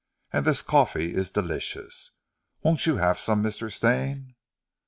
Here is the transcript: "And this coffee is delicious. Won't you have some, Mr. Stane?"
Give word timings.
"And 0.33 0.45
this 0.45 0.63
coffee 0.63 1.13
is 1.13 1.29
delicious. 1.29 2.09
Won't 2.63 2.87
you 2.87 2.97
have 2.97 3.19
some, 3.19 3.43
Mr. 3.43 3.71
Stane?" 3.71 4.33